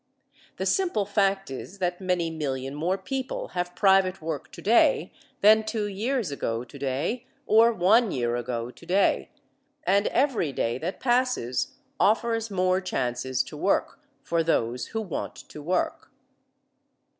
[0.57, 5.85] The simple fact is that many million more people have private work today than two
[5.85, 9.29] years ago today or one year ago today,
[9.83, 15.61] and every day that passes offers more chances to work for those who want to
[15.61, 16.09] work.